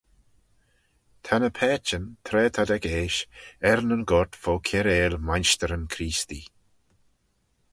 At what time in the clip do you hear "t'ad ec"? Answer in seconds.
2.53-2.85